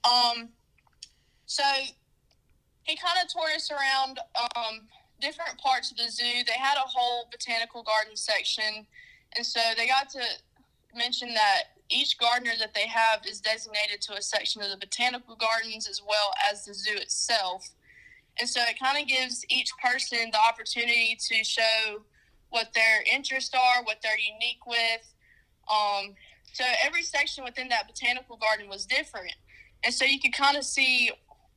Um, 0.04 0.48
so 1.46 1.62
he 2.82 2.96
kind 2.96 3.18
of 3.22 3.28
toured 3.28 3.52
us 3.54 3.70
around 3.70 4.18
um, 4.56 4.88
different 5.20 5.58
parts 5.58 5.90
of 5.90 5.98
the 5.98 6.10
zoo. 6.10 6.42
They 6.46 6.58
had 6.58 6.76
a 6.76 6.88
whole 6.88 7.28
botanical 7.30 7.82
garden 7.82 8.16
section, 8.16 8.86
and 9.36 9.46
so 9.46 9.60
they 9.76 9.86
got 9.86 10.08
to 10.10 10.22
mention 10.94 11.34
that 11.34 11.64
each 11.88 12.18
gardener 12.18 12.52
that 12.58 12.74
they 12.74 12.86
have 12.86 13.20
is 13.28 13.40
designated 13.40 14.00
to 14.00 14.14
a 14.14 14.22
section 14.22 14.62
of 14.62 14.70
the 14.70 14.76
botanical 14.76 15.36
gardens 15.36 15.88
as 15.88 16.00
well 16.06 16.32
as 16.50 16.64
the 16.64 16.74
zoo 16.74 16.96
itself. 16.96 17.68
And 18.40 18.48
so 18.48 18.60
it 18.62 18.78
kind 18.78 19.00
of 19.00 19.06
gives 19.06 19.44
each 19.50 19.70
person 19.82 20.30
the 20.32 20.38
opportunity 20.38 21.18
to 21.28 21.44
show 21.44 22.02
what 22.52 22.72
their 22.74 23.02
interests 23.12 23.54
are, 23.54 23.82
what 23.84 23.98
they're 24.02 24.12
unique 24.18 24.64
with. 24.66 25.12
Um, 25.70 26.14
so 26.52 26.64
every 26.84 27.02
section 27.02 27.44
within 27.44 27.68
that 27.68 27.88
botanical 27.88 28.36
garden 28.36 28.68
was 28.68 28.86
different. 28.86 29.34
And 29.84 29.92
so 29.92 30.04
you 30.04 30.20
could 30.20 30.32
kind 30.32 30.56
of 30.56 30.64
see 30.64 31.10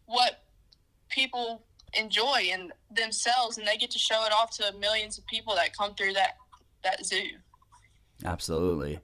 what 0.06 0.44
people 1.10 1.64
enjoy 1.94 2.48
in 2.52 2.72
themselves 2.92 3.58
and 3.58 3.68
they 3.68 3.78
get 3.78 3.92
to 3.92 4.00
show 4.00 4.26
it 4.26 4.32
off 4.34 4.52
to 4.58 4.74
millions 4.80 5.18
of 5.18 5.26
people 5.28 5.56
that 5.56 5.78
come 5.78 5.94
through 5.96 6.14
that 6.14 6.38
that 6.84 7.06
zoo. 7.06 7.30
Absolutely 8.24 9.00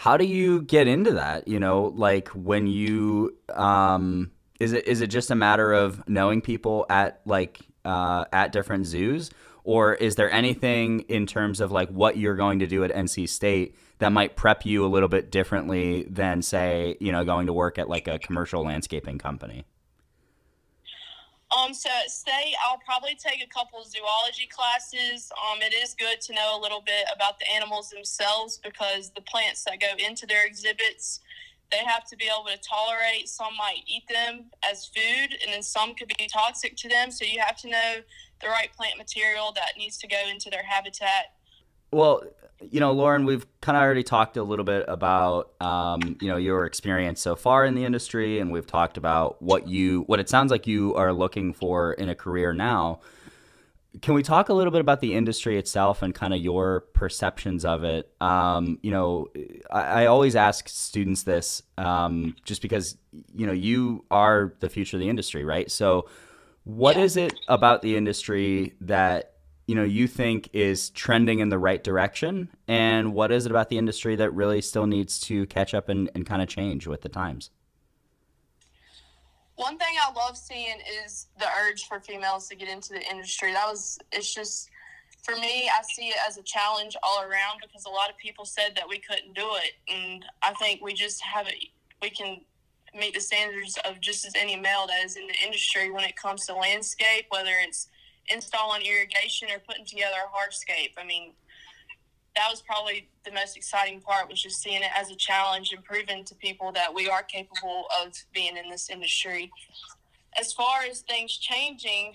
how 0.00 0.16
do 0.16 0.24
you 0.24 0.62
get 0.62 0.88
into 0.88 1.12
that 1.12 1.46
you 1.46 1.60
know 1.60 1.92
like 1.94 2.28
when 2.28 2.66
you 2.66 3.36
um 3.52 4.30
is 4.58 4.72
it 4.72 4.86
is 4.86 5.02
it 5.02 5.08
just 5.08 5.30
a 5.30 5.34
matter 5.34 5.74
of 5.74 6.08
knowing 6.08 6.40
people 6.40 6.86
at 6.88 7.20
like 7.26 7.60
uh, 7.84 8.24
at 8.32 8.52
different 8.52 8.86
zoos 8.86 9.30
or 9.64 9.94
is 9.94 10.16
there 10.16 10.30
anything 10.30 11.00
in 11.00 11.26
terms 11.26 11.60
of 11.60 11.70
like 11.70 11.88
what 11.90 12.16
you're 12.16 12.36
going 12.36 12.58
to 12.60 12.66
do 12.66 12.84
at 12.84 12.92
NC 12.92 13.28
State 13.28 13.76
that 13.98 14.12
might 14.12 14.36
prep 14.36 14.64
you 14.64 14.84
a 14.84 14.88
little 14.88 15.08
bit 15.08 15.30
differently 15.30 16.04
than 16.08 16.42
say 16.42 16.96
you 17.00 17.12
know 17.12 17.24
going 17.24 17.46
to 17.46 17.52
work 17.52 17.78
at 17.78 17.88
like 17.88 18.08
a 18.08 18.18
commercial 18.18 18.64
landscaping 18.64 19.18
company 19.18 19.64
um, 21.56 21.74
so 21.74 21.88
at 22.04 22.10
state, 22.10 22.54
I'll 22.64 22.78
probably 22.84 23.16
take 23.16 23.42
a 23.42 23.46
couple 23.48 23.82
zoology 23.82 24.46
classes. 24.46 25.32
Um, 25.32 25.58
it 25.60 25.74
is 25.74 25.94
good 25.94 26.20
to 26.22 26.34
know 26.34 26.56
a 26.56 26.60
little 26.60 26.80
bit 26.80 27.06
about 27.14 27.40
the 27.40 27.50
animals 27.50 27.90
themselves 27.90 28.60
because 28.62 29.10
the 29.10 29.20
plants 29.22 29.64
that 29.64 29.80
go 29.80 29.88
into 29.98 30.26
their 30.26 30.46
exhibits, 30.46 31.20
they 31.70 31.84
have 31.86 32.04
to 32.06 32.16
be 32.16 32.26
able 32.26 32.46
to 32.46 32.58
tolerate. 32.58 33.28
Some 33.28 33.56
might 33.56 33.82
eat 33.86 34.04
them 34.08 34.46
as 34.68 34.86
food, 34.86 35.36
and 35.42 35.52
then 35.52 35.62
some 35.62 35.94
could 35.94 36.12
be 36.18 36.26
toxic 36.26 36.76
to 36.76 36.88
them. 36.88 37.10
So 37.10 37.24
you 37.24 37.40
have 37.40 37.56
to 37.58 37.68
know 37.68 37.94
the 38.40 38.48
right 38.48 38.70
plant 38.76 38.98
material 38.98 39.52
that 39.54 39.72
needs 39.76 39.98
to 39.98 40.08
go 40.08 40.18
into 40.28 40.50
their 40.50 40.62
habitat. 40.62 41.34
Well, 41.92 42.22
you 42.60 42.80
know, 42.80 42.92
Lauren, 42.92 43.24
we've 43.24 43.46
kind 43.60 43.76
of 43.76 43.82
already 43.82 44.02
talked 44.02 44.36
a 44.36 44.42
little 44.42 44.64
bit 44.64 44.84
about, 44.86 45.52
um, 45.60 46.16
you 46.20 46.28
know, 46.28 46.36
your 46.36 46.66
experience 46.66 47.20
so 47.20 47.34
far 47.34 47.64
in 47.64 47.74
the 47.74 47.84
industry, 47.84 48.38
and 48.38 48.52
we've 48.52 48.66
talked 48.66 48.96
about 48.96 49.40
what 49.40 49.66
you, 49.66 50.02
what 50.02 50.20
it 50.20 50.28
sounds 50.28 50.50
like 50.50 50.66
you 50.66 50.94
are 50.94 51.12
looking 51.12 51.52
for 51.52 51.94
in 51.94 52.08
a 52.08 52.14
career 52.14 52.52
now. 52.52 53.00
Can 54.02 54.14
we 54.14 54.22
talk 54.22 54.48
a 54.48 54.54
little 54.54 54.70
bit 54.70 54.80
about 54.80 55.00
the 55.00 55.14
industry 55.14 55.58
itself 55.58 56.02
and 56.02 56.14
kind 56.14 56.32
of 56.32 56.40
your 56.40 56.80
perceptions 56.94 57.64
of 57.64 57.82
it? 57.82 58.12
Um, 58.20 58.78
you 58.82 58.90
know, 58.92 59.26
I, 59.70 60.02
I, 60.02 60.06
always 60.06 60.36
ask 60.36 60.68
students 60.68 61.24
this 61.24 61.62
um, 61.76 62.36
just 62.44 62.62
because, 62.62 62.96
you 63.34 63.46
know, 63.46 63.52
you 63.52 64.04
are 64.10 64.54
the 64.60 64.68
future 64.68 64.96
of 64.96 65.00
the 65.00 65.08
industry, 65.08 65.44
right? 65.44 65.68
So, 65.70 66.08
what 66.64 66.96
yeah. 66.96 67.02
is 67.02 67.16
it 67.16 67.34
about 67.48 67.82
the 67.82 67.96
industry 67.96 68.74
that 68.82 69.34
you 69.66 69.74
know 69.74 69.84
you 69.84 70.08
think 70.08 70.50
is 70.52 70.90
trending 70.90 71.38
in 71.38 71.48
the 71.48 71.58
right 71.58 71.84
direction 71.84 72.48
and 72.66 73.14
what 73.14 73.30
is 73.30 73.46
it 73.46 73.52
about 73.52 73.68
the 73.68 73.78
industry 73.78 74.16
that 74.16 74.34
really 74.34 74.60
still 74.60 74.86
needs 74.86 75.20
to 75.20 75.46
catch 75.46 75.74
up 75.74 75.88
and, 75.88 76.10
and 76.14 76.26
kind 76.26 76.42
of 76.42 76.48
change 76.48 76.88
with 76.88 77.02
the 77.02 77.08
times 77.08 77.50
one 79.60 79.76
thing 79.78 79.94
i 80.02 80.12
love 80.12 80.36
seeing 80.36 80.78
is 81.04 81.26
the 81.38 81.46
urge 81.62 81.84
for 81.86 82.00
females 82.00 82.48
to 82.48 82.56
get 82.56 82.68
into 82.68 82.90
the 82.90 83.02
industry 83.10 83.52
that 83.52 83.66
was 83.66 83.98
it's 84.12 84.34
just 84.34 84.70
for 85.22 85.34
me 85.36 85.68
i 85.68 85.82
see 85.82 86.08
it 86.08 86.16
as 86.26 86.38
a 86.38 86.42
challenge 86.42 86.96
all 87.02 87.22
around 87.22 87.60
because 87.60 87.84
a 87.84 87.90
lot 87.90 88.08
of 88.08 88.16
people 88.16 88.44
said 88.44 88.72
that 88.74 88.88
we 88.88 88.98
couldn't 88.98 89.34
do 89.34 89.48
it 89.64 89.72
and 89.92 90.24
i 90.42 90.52
think 90.54 90.80
we 90.82 90.94
just 90.94 91.20
have 91.22 91.46
it 91.46 91.66
we 92.00 92.10
can 92.10 92.40
meet 92.98 93.14
the 93.14 93.20
standards 93.20 93.78
of 93.88 94.00
just 94.00 94.26
as 94.26 94.32
any 94.34 94.56
male 94.56 94.86
that 94.86 95.04
is 95.04 95.16
in 95.16 95.26
the 95.26 95.34
industry 95.44 95.90
when 95.90 96.04
it 96.04 96.16
comes 96.16 96.46
to 96.46 96.54
landscape 96.54 97.26
whether 97.30 97.52
it's 97.62 97.88
installing 98.30 98.82
irrigation 98.82 99.48
or 99.50 99.58
putting 99.58 99.84
together 99.84 100.16
a 100.24 100.30
hardscape. 100.30 100.92
I 100.98 101.04
mean, 101.04 101.32
that 102.36 102.48
was 102.50 102.62
probably 102.62 103.08
the 103.24 103.32
most 103.32 103.56
exciting 103.56 104.00
part 104.00 104.28
was 104.28 104.40
just 104.40 104.62
seeing 104.62 104.82
it 104.82 104.90
as 104.96 105.10
a 105.10 105.16
challenge 105.16 105.72
and 105.72 105.84
proving 105.84 106.24
to 106.24 106.34
people 106.36 106.72
that 106.72 106.94
we 106.94 107.08
are 107.08 107.22
capable 107.22 107.84
of 108.02 108.12
being 108.32 108.56
in 108.56 108.70
this 108.70 108.88
industry. 108.88 109.50
As 110.38 110.52
far 110.52 110.82
as 110.88 111.00
things 111.00 111.36
changing, 111.36 112.14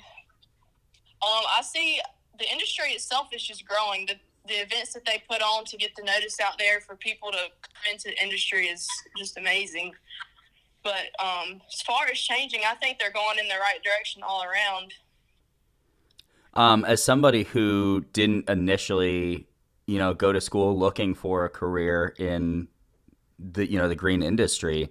um, 1.21 1.43
I 1.49 1.61
see 1.61 1.99
the 2.39 2.49
industry 2.49 2.89
itself 2.89 3.27
is 3.33 3.43
just 3.43 3.65
growing. 3.67 4.05
The, 4.05 4.15
the 4.47 4.61
events 4.61 4.93
that 4.93 5.05
they 5.05 5.21
put 5.29 5.41
on 5.41 5.65
to 5.65 5.77
get 5.77 5.95
the 5.95 6.03
notice 6.03 6.39
out 6.39 6.57
there 6.57 6.79
for 6.79 6.95
people 6.95 7.31
to 7.31 7.37
come 7.37 7.91
into 7.91 8.09
the 8.09 8.23
industry 8.23 8.67
is 8.67 8.87
just 9.17 9.37
amazing. 9.37 9.93
But 10.83 11.07
um, 11.19 11.61
as 11.73 11.81
far 11.81 12.05
as 12.11 12.19
changing, 12.19 12.61
I 12.65 12.75
think 12.75 12.99
they're 12.99 13.11
going 13.11 13.39
in 13.39 13.47
the 13.47 13.55
right 13.55 13.83
direction 13.83 14.21
all 14.23 14.43
around. 14.43 14.93
Um, 16.53 16.85
as 16.85 17.03
somebody 17.03 17.43
who 17.43 18.05
didn't 18.13 18.49
initially, 18.49 19.47
you 19.87 19.99
know, 19.99 20.13
go 20.13 20.31
to 20.31 20.41
school 20.41 20.77
looking 20.77 21.13
for 21.13 21.45
a 21.45 21.49
career 21.49 22.13
in 22.17 22.67
the 23.39 23.69
you 23.69 23.77
know 23.77 23.87
the 23.87 23.95
green 23.95 24.23
industry, 24.23 24.89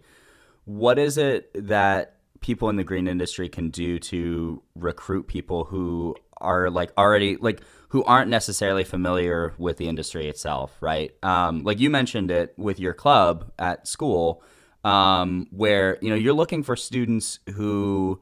what 0.64 0.98
is 0.98 1.18
it 1.18 1.50
that 1.68 2.16
people 2.40 2.68
in 2.68 2.76
the 2.76 2.84
green 2.84 3.08
industry 3.08 3.48
can 3.48 3.70
do 3.70 3.98
to 3.98 4.62
recruit 4.74 5.26
people 5.26 5.64
who 5.64 6.14
are 6.38 6.68
like 6.70 6.92
already 6.98 7.36
like 7.36 7.60
who 7.88 8.04
aren't 8.04 8.28
necessarily 8.28 8.84
familiar 8.84 9.54
with 9.56 9.76
the 9.76 9.88
industry 9.88 10.28
itself, 10.28 10.76
right? 10.80 11.12
Um, 11.22 11.62
like 11.62 11.80
you 11.80 11.90
mentioned 11.90 12.30
it 12.30 12.52
with 12.56 12.78
your 12.78 12.92
club 12.92 13.52
at 13.58 13.86
school, 13.86 14.42
um, 14.84 15.46
where 15.50 15.98
you 16.02 16.10
know 16.10 16.16
you're 16.16 16.34
looking 16.34 16.62
for 16.62 16.76
students 16.76 17.38
who 17.54 18.20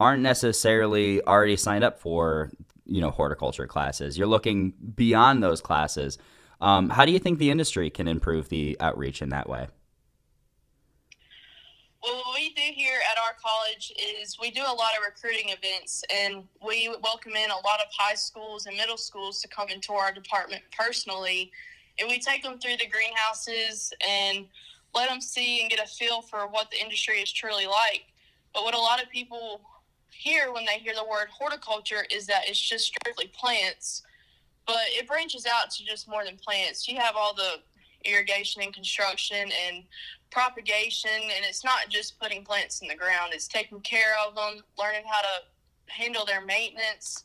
aren't 0.00 0.22
necessarily 0.22 1.22
already 1.22 1.56
signed 1.56 1.84
up 1.84 2.00
for 2.00 2.50
you 2.92 3.00
know 3.00 3.10
horticulture 3.10 3.66
classes. 3.66 4.18
You're 4.18 4.26
looking 4.26 4.74
beyond 4.94 5.42
those 5.42 5.60
classes. 5.60 6.18
Um, 6.60 6.90
how 6.90 7.04
do 7.04 7.12
you 7.12 7.18
think 7.18 7.38
the 7.38 7.50
industry 7.50 7.90
can 7.90 8.06
improve 8.06 8.48
the 8.48 8.76
outreach 8.80 9.22
in 9.22 9.30
that 9.30 9.48
way? 9.48 9.66
Well, 12.02 12.16
what 12.16 12.34
we 12.34 12.50
do 12.50 12.62
here 12.74 12.98
at 13.10 13.16
our 13.18 13.34
college 13.40 13.92
is 14.20 14.36
we 14.40 14.50
do 14.50 14.62
a 14.62 14.74
lot 14.74 14.90
of 14.98 15.04
recruiting 15.06 15.50
events, 15.50 16.04
and 16.12 16.44
we 16.64 16.94
welcome 17.02 17.32
in 17.32 17.50
a 17.50 17.54
lot 17.54 17.80
of 17.80 17.86
high 17.96 18.14
schools 18.14 18.66
and 18.66 18.76
middle 18.76 18.96
schools 18.96 19.40
to 19.42 19.48
come 19.48 19.68
into 19.68 19.92
our 19.92 20.12
department 20.12 20.62
personally, 20.76 21.50
and 21.98 22.08
we 22.08 22.18
take 22.18 22.42
them 22.42 22.58
through 22.58 22.76
the 22.78 22.88
greenhouses 22.88 23.92
and 24.06 24.46
let 24.94 25.08
them 25.08 25.20
see 25.20 25.60
and 25.60 25.70
get 25.70 25.78
a 25.78 25.86
feel 25.86 26.20
for 26.22 26.46
what 26.48 26.70
the 26.70 26.80
industry 26.80 27.18
is 27.20 27.32
truly 27.32 27.66
like. 27.66 28.04
But 28.52 28.64
what 28.64 28.74
a 28.74 28.78
lot 28.78 29.02
of 29.02 29.08
people 29.08 29.62
hear 30.12 30.52
when 30.52 30.64
they 30.64 30.78
hear 30.78 30.94
the 30.94 31.04
word 31.04 31.28
horticulture 31.30 32.04
is 32.10 32.26
that 32.26 32.48
it's 32.48 32.60
just 32.60 32.86
strictly 32.86 33.28
plants, 33.28 34.02
but 34.66 34.84
it 34.88 35.08
branches 35.08 35.46
out 35.46 35.70
to 35.70 35.84
just 35.84 36.08
more 36.08 36.24
than 36.24 36.36
plants. 36.36 36.88
You 36.88 36.98
have 36.98 37.16
all 37.16 37.34
the 37.34 37.60
irrigation 38.04 38.62
and 38.62 38.72
construction 38.72 39.50
and 39.66 39.84
propagation, 40.30 41.10
and 41.10 41.44
it's 41.44 41.64
not 41.64 41.88
just 41.88 42.18
putting 42.18 42.44
plants 42.44 42.80
in 42.80 42.88
the 42.88 42.94
ground, 42.94 43.32
it's 43.32 43.48
taking 43.48 43.80
care 43.80 44.14
of 44.26 44.34
them, 44.34 44.62
learning 44.78 45.04
how 45.06 45.20
to 45.20 45.92
handle 45.92 46.24
their 46.24 46.44
maintenance, 46.44 47.24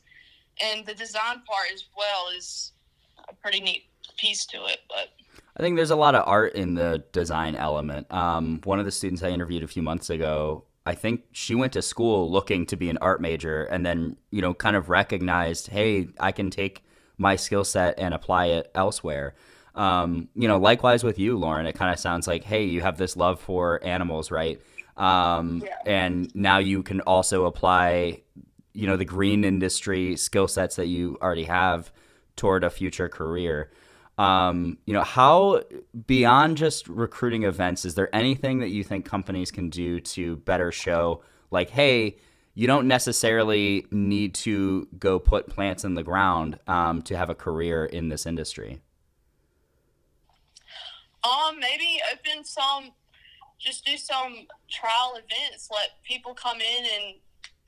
and 0.62 0.86
the 0.86 0.94
design 0.94 1.42
part 1.48 1.68
as 1.74 1.86
well 1.98 2.28
is 2.36 2.74
a 3.30 3.34
pretty 3.34 3.60
neat 3.60 3.84
piece 4.18 4.46
to 4.48 4.58
it. 4.66 4.80
But 4.90 5.14
I 5.56 5.62
think 5.62 5.76
there's 5.76 5.92
a 5.92 5.96
lot 5.96 6.16
of 6.16 6.28
art 6.28 6.54
in 6.54 6.74
the 6.74 7.04
design 7.12 7.56
element. 7.56 8.12
Um, 8.12 8.62
one 8.64 8.80
of 8.80 8.86
the 8.86 8.92
students 8.92 9.24
I 9.24 9.30
interviewed 9.30 9.64
a 9.64 9.68
few 9.68 9.82
months 9.82 10.10
ago 10.10 10.64
I 10.88 10.96
think 10.96 11.26
she 11.34 11.54
went 11.54 11.74
to 11.74 11.82
school 11.82 12.32
looking 12.32 12.66
to 12.68 12.78
be 12.78 12.90
an 12.90 12.98
art 13.02 13.20
major 13.20 13.66
and 13.66 13.86
then, 13.86 14.16
you 14.32 14.42
know, 14.42 14.54
kind 14.54 14.78
of 14.78 14.88
recognized, 14.88 15.68
hey, 15.68 16.08
I 16.18 16.32
can 16.32 16.50
take 16.50 16.82
my 17.18 17.36
skill 17.36 17.66
set 17.66 18.00
and 18.00 18.14
apply 18.14 18.46
it 18.46 18.72
elsewhere. 18.74 19.36
Um, 19.76 20.30
you 20.34 20.48
know, 20.48 20.58
likewise 20.58 21.04
with 21.04 21.20
you, 21.20 21.38
Lauren, 21.38 21.66
it 21.66 21.76
kind 21.76 21.92
of 21.92 22.00
sounds 22.00 22.26
like, 22.26 22.46
hey, 22.46 22.64
you 22.64 22.80
have 22.82 22.98
this 22.98 23.18
love 23.18 23.42
for 23.42 23.84
animals, 23.84 24.32
right? 24.32 24.62
Um, 24.96 25.62
Yeah. 25.66 25.76
And 25.86 26.34
now 26.34 26.60
you 26.60 26.84
can 26.84 27.02
also 27.02 27.46
apply, 27.46 28.22
you 28.74 28.88
know, 28.88 28.96
the 28.96 29.06
green 29.06 29.44
industry 29.44 30.16
skill 30.16 30.48
sets 30.48 30.78
that 30.78 30.88
you 30.88 31.18
already 31.22 31.44
have 31.44 31.92
toward 32.38 32.64
a 32.64 32.70
future 32.70 33.10
career. 33.10 33.72
Um, 34.18 34.80
you 34.86 34.94
know, 34.94 35.04
how 35.04 35.62
beyond 36.08 36.58
just 36.58 36.88
recruiting 36.88 37.44
events, 37.44 37.86
is 37.86 37.96
there 37.96 38.14
anything 38.16 38.60
that 38.60 38.70
you 38.70 38.84
think 38.84 39.06
companies 39.06 39.52
can 39.52 39.70
do 39.70 40.00
to 40.00 40.38
better 40.38 40.72
show, 40.72 41.22
like, 41.52 41.70
hey, 41.70 42.18
you 42.56 42.66
don't 42.66 42.88
necessarily 42.88 43.86
need 43.92 44.34
to 44.34 44.88
go 44.98 45.20
put 45.20 45.48
plants 45.48 45.84
in 45.84 45.94
the 45.94 46.02
ground 46.02 46.58
um, 46.66 47.04
to 47.04 47.16
have 47.16 47.30
a 47.30 47.36
career 47.36 47.86
in 47.86 48.10
this 48.10 48.26
industry? 48.26 48.82
Um, 51.24 51.60
maybe 51.60 52.00
open 52.12 52.44
some, 52.44 52.92
just 53.60 53.86
do 53.86 53.98
some 53.98 54.48
trial 54.70 55.14
events. 55.14 55.70
Let 55.72 56.04
people 56.04 56.34
come 56.34 56.58
in 56.60 56.86
and 56.86 57.16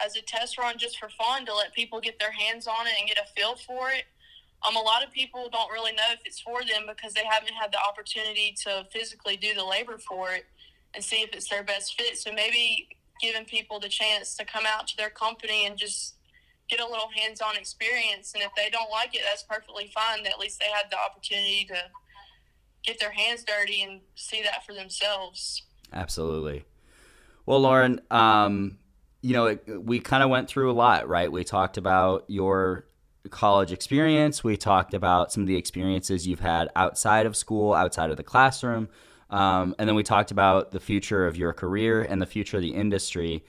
as 0.03 0.15
a 0.15 0.21
test 0.21 0.57
run 0.57 0.77
just 0.77 0.97
for 0.97 1.09
fun 1.09 1.45
to 1.45 1.53
let 1.53 1.73
people 1.73 1.99
get 1.99 2.19
their 2.19 2.31
hands 2.31 2.67
on 2.67 2.87
it 2.87 2.93
and 2.97 3.07
get 3.07 3.17
a 3.17 3.27
feel 3.39 3.55
for 3.55 3.91
it. 3.91 4.05
Um, 4.67 4.75
a 4.75 4.81
lot 4.81 5.05
of 5.05 5.11
people 5.11 5.49
don't 5.51 5.71
really 5.71 5.93
know 5.93 6.03
if 6.11 6.19
it's 6.25 6.39
for 6.39 6.61
them 6.61 6.83
because 6.87 7.13
they 7.13 7.23
haven't 7.29 7.53
had 7.53 7.71
the 7.71 7.79
opportunity 7.79 8.55
to 8.63 8.85
physically 8.91 9.37
do 9.37 9.53
the 9.53 9.63
labor 9.63 9.97
for 9.97 10.31
it 10.31 10.45
and 10.93 11.03
see 11.03 11.17
if 11.17 11.33
it's 11.33 11.49
their 11.49 11.63
best 11.63 11.99
fit. 11.99 12.17
So 12.17 12.33
maybe 12.33 12.89
giving 13.21 13.45
people 13.45 13.79
the 13.79 13.89
chance 13.89 14.35
to 14.35 14.45
come 14.45 14.63
out 14.67 14.87
to 14.87 14.97
their 14.97 15.09
company 15.09 15.65
and 15.65 15.77
just 15.77 16.15
get 16.69 16.79
a 16.79 16.85
little 16.85 17.09
hands-on 17.15 17.55
experience. 17.55 18.33
And 18.33 18.43
if 18.43 18.51
they 18.55 18.69
don't 18.69 18.91
like 18.91 19.15
it, 19.15 19.21
that's 19.27 19.43
perfectly 19.43 19.91
fine. 19.93 20.25
At 20.25 20.39
least 20.39 20.59
they 20.59 20.65
had 20.65 20.91
the 20.91 20.97
opportunity 20.97 21.65
to 21.69 21.77
get 22.83 22.99
their 22.99 23.11
hands 23.11 23.43
dirty 23.43 23.81
and 23.81 24.01
see 24.15 24.41
that 24.43 24.65
for 24.65 24.73
themselves. 24.73 25.63
Absolutely. 25.93 26.65
Well, 27.45 27.61
Lauren, 27.61 28.01
um, 28.11 28.77
you 29.21 29.33
know, 29.33 29.47
it, 29.47 29.63
we 29.67 29.99
kind 29.99 30.21
of 30.21 30.29
went 30.29 30.47
through 30.47 30.71
a 30.71 30.73
lot, 30.73 31.07
right? 31.07 31.31
We 31.31 31.43
talked 31.43 31.77
about 31.77 32.25
your 32.27 32.85
college 33.29 33.71
experience. 33.71 34.43
We 34.43 34.57
talked 34.57 34.93
about 34.93 35.31
some 35.31 35.43
of 35.43 35.47
the 35.47 35.55
experiences 35.55 36.27
you've 36.27 36.39
had 36.41 36.69
outside 36.75 37.25
of 37.25 37.35
school, 37.35 37.73
outside 37.73 38.11
of 38.11 38.17
the 38.17 38.23
classroom. 38.23 38.89
Um, 39.29 39.75
and 39.77 39.87
then 39.87 39.95
we 39.95 40.03
talked 40.03 40.31
about 40.31 40.71
the 40.71 40.79
future 40.79 41.27
of 41.27 41.37
your 41.37 41.53
career 41.53 42.01
and 42.01 42.21
the 42.21 42.25
future 42.25 42.57
of 42.57 42.63
the 42.63 42.73
industry. 42.73 43.43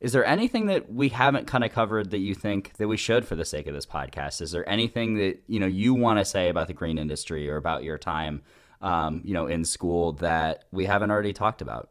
Is 0.00 0.12
there 0.12 0.24
anything 0.24 0.66
that 0.66 0.92
we 0.92 1.08
haven't 1.10 1.46
kind 1.46 1.64
of 1.64 1.72
covered 1.72 2.10
that 2.10 2.18
you 2.18 2.34
think 2.34 2.74
that 2.74 2.88
we 2.88 2.96
should 2.96 3.24
for 3.24 3.36
the 3.36 3.44
sake 3.44 3.66
of 3.66 3.74
this 3.74 3.86
podcast? 3.86 4.42
Is 4.42 4.50
there 4.50 4.68
anything 4.68 5.14
that, 5.16 5.42
you 5.46 5.60
know, 5.60 5.66
you 5.66 5.94
want 5.94 6.18
to 6.18 6.24
say 6.24 6.48
about 6.48 6.66
the 6.66 6.74
green 6.74 6.98
industry 6.98 7.48
or 7.48 7.56
about 7.56 7.84
your 7.84 7.98
time, 7.98 8.42
um, 8.80 9.22
you 9.24 9.32
know, 9.32 9.46
in 9.46 9.64
school 9.64 10.12
that 10.14 10.64
we 10.72 10.86
haven't 10.86 11.10
already 11.10 11.32
talked 11.32 11.62
about? 11.62 11.90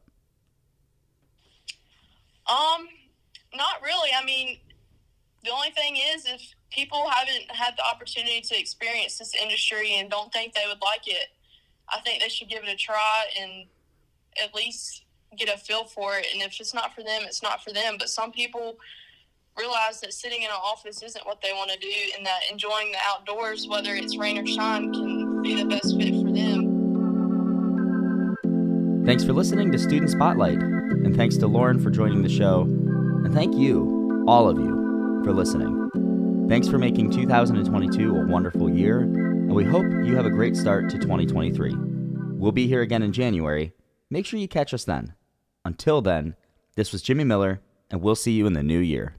Um, 2.49 2.89
not 3.55 3.81
really. 3.81 4.09
I 4.13 4.25
mean, 4.25 4.59
the 5.43 5.51
only 5.51 5.71
thing 5.71 5.95
is 5.95 6.25
if 6.25 6.41
people 6.71 7.09
haven't 7.09 7.51
had 7.51 7.75
the 7.77 7.83
opportunity 7.85 8.41
to 8.41 8.59
experience 8.59 9.17
this 9.17 9.33
industry 9.35 9.95
and 9.97 10.09
don't 10.09 10.31
think 10.33 10.53
they 10.53 10.65
would 10.67 10.81
like 10.81 11.07
it, 11.07 11.27
I 11.89 11.99
think 12.01 12.21
they 12.21 12.29
should 12.29 12.49
give 12.49 12.63
it 12.63 12.69
a 12.69 12.75
try 12.75 13.25
and 13.39 13.65
at 14.41 14.55
least 14.55 15.03
get 15.37 15.49
a 15.49 15.57
feel 15.57 15.83
for 15.83 16.17
it. 16.17 16.27
And 16.33 16.41
if 16.41 16.59
it's 16.59 16.73
not 16.73 16.95
for 16.95 17.03
them, 17.03 17.23
it's 17.23 17.43
not 17.43 17.63
for 17.63 17.71
them. 17.71 17.95
But 17.99 18.09
some 18.09 18.31
people 18.31 18.77
realize 19.57 19.99
that 20.01 20.13
sitting 20.13 20.43
in 20.43 20.49
an 20.49 20.55
office 20.63 21.03
isn't 21.03 21.25
what 21.25 21.41
they 21.41 21.51
want 21.51 21.69
to 21.71 21.79
do 21.79 21.93
and 22.17 22.25
that 22.25 22.39
enjoying 22.49 22.91
the 22.91 22.97
outdoors, 23.05 23.67
whether 23.67 23.93
it's 23.93 24.17
rain 24.17 24.37
or 24.37 24.47
shine, 24.47 24.93
can 24.93 25.41
be 25.41 25.55
the 25.55 25.65
best 25.65 25.97
fit 25.97 26.13
for 26.15 26.31
them. 26.31 26.69
Thanks 29.05 29.23
for 29.23 29.33
listening 29.33 29.71
to 29.71 29.79
Student 29.79 30.11
Spotlight, 30.11 30.59
and 30.61 31.15
thanks 31.15 31.35
to 31.37 31.47
Lauren 31.47 31.79
for 31.79 31.89
joining 31.89 32.21
the 32.21 32.29
show, 32.29 32.61
and 32.61 33.33
thank 33.33 33.55
you, 33.55 34.23
all 34.27 34.47
of 34.47 34.59
you, 34.59 35.21
for 35.23 35.33
listening. 35.33 35.80
Thanks 36.51 36.67
for 36.67 36.77
making 36.77 37.11
2022 37.11 38.13
a 38.13 38.25
wonderful 38.25 38.69
year, 38.69 39.03
and 39.03 39.55
we 39.55 39.63
hope 39.63 39.85
you 40.03 40.17
have 40.17 40.25
a 40.25 40.29
great 40.29 40.57
start 40.57 40.89
to 40.89 40.97
2023. 40.97 41.73
We'll 42.33 42.51
be 42.51 42.67
here 42.67 42.81
again 42.81 43.03
in 43.03 43.13
January. 43.13 43.71
Make 44.09 44.25
sure 44.25 44.37
you 44.37 44.49
catch 44.49 44.73
us 44.73 44.83
then. 44.83 45.13
Until 45.63 46.01
then, 46.01 46.35
this 46.75 46.91
was 46.91 47.01
Jimmy 47.01 47.23
Miller, 47.23 47.61
and 47.89 48.01
we'll 48.01 48.15
see 48.15 48.33
you 48.33 48.47
in 48.47 48.51
the 48.51 48.63
new 48.63 48.79
year. 48.79 49.15